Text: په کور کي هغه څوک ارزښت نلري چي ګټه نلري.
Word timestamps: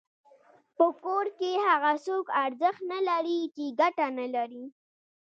په 0.77 0.85
کور 1.03 1.25
کي 1.39 1.51
هغه 1.67 1.91
څوک 2.05 2.25
ارزښت 2.45 2.81
نلري 2.91 3.39
چي 3.55 3.65
ګټه 3.79 4.07
نلري. 4.19 4.65